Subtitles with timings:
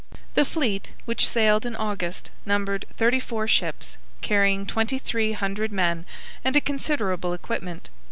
[0.33, 6.07] The fleet, which sailed in August, numbered thirty four ships, carrying twenty three hundred men
[6.43, 7.89] and a considerable equipment.